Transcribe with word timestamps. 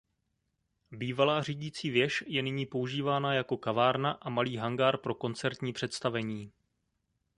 Bývalá 0.91 1.41
řídící 1.43 1.89
věž 1.89 2.23
je 2.27 2.41
nyní 2.41 2.65
používána 2.65 3.33
jako 3.33 3.57
kavárna 3.57 4.11
a 4.11 4.29
malý 4.29 4.57
hangár 4.57 4.97
pro 4.97 5.15
koncertní 5.15 5.73
představení. 5.73 6.51